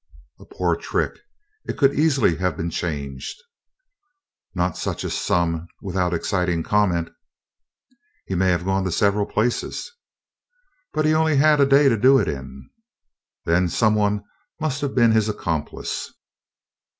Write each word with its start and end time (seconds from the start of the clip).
"A 0.39 0.45
poor 0.45 0.75
trick; 0.75 1.19
it 1.65 1.77
could 1.77 1.93
easily 1.93 2.37
have 2.37 2.57
been 2.57 2.71
changed." 2.71 3.37
"Not 4.55 4.75
such 4.75 5.03
a 5.03 5.11
sum 5.11 5.67
without 5.79 6.11
exciting 6.11 6.63
comment." 6.63 7.11
"He 8.25 8.33
may 8.33 8.49
have 8.49 8.65
gone 8.65 8.83
to 8.85 8.91
several 8.91 9.27
places." 9.27 9.91
"But 10.91 11.05
he 11.05 11.11
had 11.11 11.17
only 11.19 11.39
a 11.39 11.65
day 11.69 11.87
to 11.87 11.97
do 11.97 12.17
it 12.17 12.27
in." 12.27 12.67
"Then 13.45 13.69
some 13.69 13.93
one 13.93 14.23
must 14.59 14.81
have 14.81 14.95
been 14.95 15.11
his 15.11 15.29
accomplice." 15.29 16.11